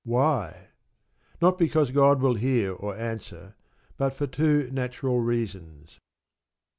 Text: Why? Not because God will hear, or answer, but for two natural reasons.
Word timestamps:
Why? 0.03 0.69
Not 1.43 1.59
because 1.59 1.91
God 1.91 2.21
will 2.21 2.33
hear, 2.33 2.73
or 2.73 2.97
answer, 2.97 3.53
but 3.97 4.13
for 4.15 4.25
two 4.25 4.67
natural 4.71 5.19
reasons. 5.19 5.99